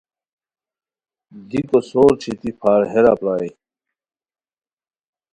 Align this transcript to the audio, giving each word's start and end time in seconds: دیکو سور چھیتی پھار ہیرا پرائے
دیکو 1.49 1.79
سور 1.89 2.11
چھیتی 2.21 2.51
پھار 2.59 2.81
ہیرا 2.91 3.13
پرائے 3.19 3.49